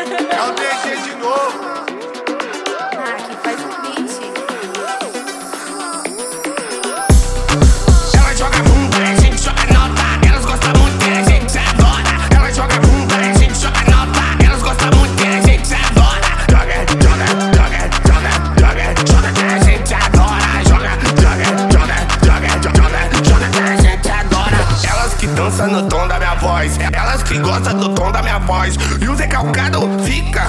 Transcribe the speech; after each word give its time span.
O 0.00 0.52
DG 0.52 1.02
de 1.02 1.16
novo. 1.16 1.77
Voz. 26.38 26.78
Elas 26.92 27.22
que 27.22 27.38
gostam 27.38 27.74
do 27.74 27.88
tom 27.90 28.10
da 28.10 28.22
minha 28.22 28.38
voz. 28.38 28.76
E 29.00 29.08
o 29.08 29.14
decalcado 29.14 29.80
fica, 30.04 30.46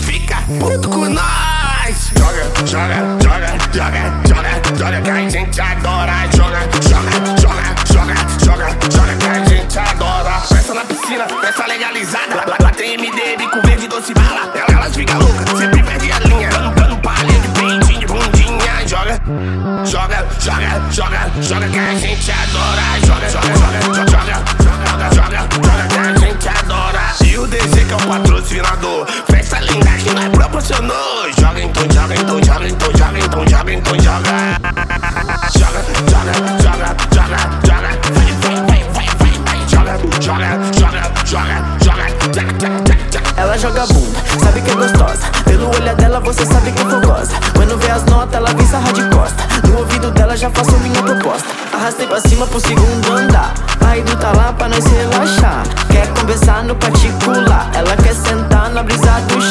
fica 0.00 0.36
puto 0.58 0.88
com 0.88 1.08
nós. 1.08 2.12
Joga, 2.16 2.66
joga, 2.66 2.96
joga, 3.22 3.58
joga, 3.72 4.00
joga, 4.26 4.76
joga 4.76 5.00
que 5.02 5.10
a 5.10 5.28
gente 5.28 5.60
adora. 5.60 6.12
Joga, 6.34 6.60
joga, 6.88 7.10
joga, 7.40 7.74
joga, 7.92 8.14
joga, 8.44 8.68
joga 8.90 9.16
que 9.16 9.26
a 9.26 9.44
gente 9.44 9.78
adora. 9.78 10.40
Festa 10.40 10.74
na 10.74 10.84
piscina, 10.84 11.26
festa 11.40 11.66
legalizada. 11.66 12.34
Lá, 12.34 12.56
lá 12.60 12.70
tem 12.70 12.94
MD, 12.94 13.36
bico 13.38 13.60
verde, 13.66 13.88
doce 13.88 14.12
bala. 14.14 14.52
Elas 14.68 14.96
ficam 14.96 15.18
loucas, 15.18 15.58
sempre 15.58 15.82
perde 15.82 16.12
a 16.12 16.18
linha. 16.20 16.48
Dando, 16.48 16.74
dando 16.74 16.96
palha 16.98 17.26
de 17.26 17.48
peitinho, 17.48 18.00
de 18.00 18.06
bundinha. 18.06 18.88
Joga, 18.88 19.20
joga, 19.84 20.26
joga, 20.40 20.90
joga, 20.90 21.30
joga 21.40 21.68
que 21.68 21.78
a 21.78 21.94
gente 21.94 22.32
adora. 22.32 22.85
O 28.60 28.62
patrocinador. 28.62 29.06
Festa 29.28 29.60
linda 29.60 29.90
que 29.90 30.10
nós 30.14 30.28
proporcionou. 30.28 31.32
Joga 31.38 31.60
então, 31.60 31.82
joga 31.92 32.14
então, 32.14 32.42
joga 32.42 32.68
então, 32.68 32.90
joga 32.96 33.18
então, 33.18 33.48
joga 33.48 33.72
então, 33.72 34.00
joga. 34.00 34.30
Joga, 35.58 35.80
joga, 36.10 36.32
joga, 36.62 36.96
joga, 37.14 37.38
joga. 37.66 37.88
Vai, 38.12 38.32
vai, 38.40 38.56
vai, 38.64 38.84
vai, 38.92 39.08
vai, 39.18 39.32
vai. 39.44 39.68
Joga, 39.68 39.98
joga, 40.20 40.48
joga, 40.78 41.02
joga, 41.26 41.56
joga. 41.82 42.06
Ela 43.36 43.58
joga 43.58 43.86
bunda, 43.86 44.18
sabe 44.42 44.60
que 44.62 44.70
é 44.70 44.74
gostosa. 44.74 45.26
Pelo 45.44 45.68
olhar 45.74 45.94
dela 45.94 46.20
você 46.20 46.46
sabe 46.46 46.72
que 46.72 46.80
é 46.80 46.84
fogosa. 46.84 47.34
Quando 47.54 47.78
vê 47.78 47.90
as 47.90 48.04
notas, 48.04 48.34
ela 48.34 48.54
vem 48.54 48.66
sarra 48.66 48.92
de 48.92 49.02
costa. 49.10 49.44
No 49.68 49.78
ouvido 49.80 50.10
dela 50.12 50.36
já 50.36 50.50
faço 50.50 50.72
minha 50.78 51.02
proposta. 51.02 51.46
Arrastei 51.74 52.06
pra 52.06 52.20
cima 52.20 52.46
pro 52.46 52.58
segundo 52.60 53.12
andar. 53.12 53.52
A 53.86 53.98
Edu 53.98 54.16
tá 54.16 54.32
lá 54.32 54.52
pra 54.54 54.68
nós 54.68 54.84
relaxar. 54.86 55.64
Quer 55.90 56.08
conversar 56.14 56.64
no 56.64 56.74
particular. 56.76 57.70
Ela 57.74 57.94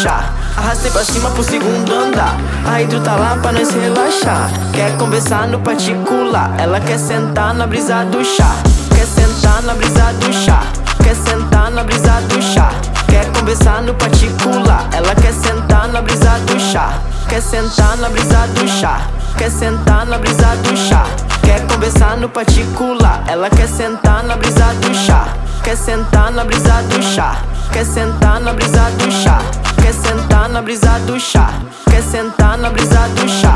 chá. 0.02 0.30
Arrastei 0.58 0.92
pra 0.92 1.04
cima 1.04 1.30
pro 1.32 1.44
segundo 1.44 1.94
andar. 1.94 2.36
A 2.66 2.82
Edu 2.82 3.00
tá 3.02 3.16
lá 3.16 3.38
pra 3.42 3.52
nós 3.52 3.70
relaxar. 3.72 4.50
Quer 4.74 4.96
conversar 4.98 5.48
no 5.48 5.60
particular. 5.60 6.52
Ela 6.58 6.80
quer 6.80 7.00
sentar 7.00 7.54
na 7.54 7.68
brisa 7.68 8.04
do 8.06 8.24
chá. 8.24 8.56
Quer 8.94 9.06
sentar 9.06 9.62
na 9.64 9.74
brisa 9.74 10.14
do 10.20 10.34
chá. 10.34 10.64
Quer 11.04 11.16
sentar 11.16 11.72
na 11.72 11.84
brisa 11.84 12.22
do 12.30 12.42
chá. 12.42 12.72
Quer 13.08 13.26
conversar 13.32 13.82
no 13.82 13.94
particular. 13.94 14.88
Ela 14.92 15.16
quer 15.16 15.34
sentar 15.34 15.88
na 15.90 16.02
brisa 16.02 16.40
do 16.46 16.60
chá. 16.60 17.00
Quer 17.28 17.42
sentar 17.42 17.98
na 17.98 18.10
brisa 18.10 18.48
do 18.56 18.68
chá. 18.68 19.02
Quer 19.38 19.52
sentar 19.52 20.06
na 20.06 20.18
brisa 20.18 20.56
do 20.64 20.78
chá. 20.78 21.06
Quer 21.44 21.62
conversar 21.68 22.18
no 22.18 22.30
particular. 22.30 23.24
Ela 23.28 23.50
quer 23.50 23.68
sentar 23.68 24.24
na 24.24 24.36
brisa 24.36 24.74
do 24.82 24.94
chá. 24.94 25.28
Quer 25.64 25.78
sentar 25.78 26.32
na 26.32 26.44
brisa 26.44 26.82
do 26.90 27.02
chá. 27.04 27.38
Quer 27.72 27.86
sentar 27.86 28.40
na 28.40 28.54
brisa 28.54 28.90
do 28.98 29.12
chá. 29.12 29.42
Quer 29.86 29.94
sentar 29.94 30.50
na 30.50 30.64
brisa 30.64 30.98
do 31.06 31.20
chá? 31.20 31.62
Quer 31.88 32.02
sentar 32.02 32.58
na 32.58 32.72
brisa 32.72 33.08
do 33.10 33.30
chá? 33.30 33.56